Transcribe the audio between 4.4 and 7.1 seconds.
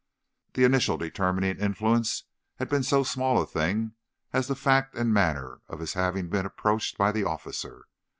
the fact and manner of his having been approached